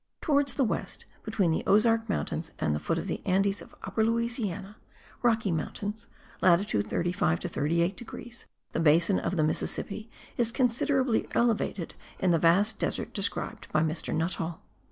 [0.19, 4.03] Towards the west, between the Ozark mountains and the foot of the Andes of Upper
[4.03, 4.77] Louisiana
[5.21, 6.07] (Rocky Mountains,
[6.41, 12.39] latitude 35 to 38 degrees), the basin of the Mississippi is considerably elevated in the
[12.39, 14.11] vast desert described by Mr.
[14.11, 14.57] Nuttal.